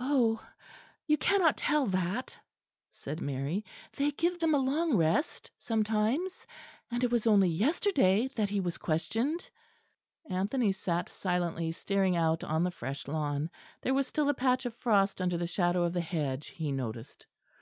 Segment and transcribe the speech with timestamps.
[0.00, 0.44] "Oh,
[1.06, 2.36] you cannot tell that,"
[2.90, 3.64] said Mary,
[3.96, 6.44] "they give them a long rest sometimes;
[6.90, 9.48] and it was only yesterday that he was questioned."
[10.28, 13.50] Anthony sat silently staring out on the fresh lawn;
[13.82, 17.24] there was still a patch of frost under the shadow of the hedge he noticed.